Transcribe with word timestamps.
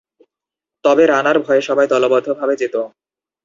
তবে 0.85 1.03
রানার 1.07 1.37
ভয়ে 1.39 1.61
সবাই 1.61 1.87
দলবদ্ধ 1.93 2.27
ভাবে 2.39 2.55
যেত। 2.55 2.75